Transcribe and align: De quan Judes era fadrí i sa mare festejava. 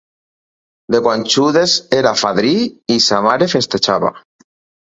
De 0.95 1.01
quan 1.07 1.25
Judes 1.33 1.75
era 1.99 2.13
fadrí 2.23 2.55
i 2.97 2.99
sa 3.11 3.21
mare 3.29 3.53
festejava. 3.57 4.13